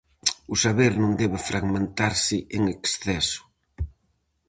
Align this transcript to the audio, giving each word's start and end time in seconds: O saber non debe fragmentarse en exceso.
O 0.53 0.55
saber 0.63 0.93
non 1.01 1.17
debe 1.21 1.39
fragmentarse 1.49 2.37
en 2.57 2.63
exceso. 2.75 3.41